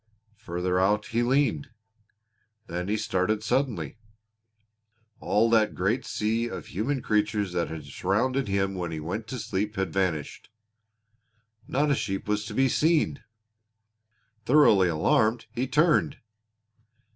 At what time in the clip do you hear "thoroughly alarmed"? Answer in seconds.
14.47-15.45